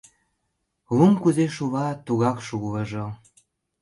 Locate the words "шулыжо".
2.47-3.05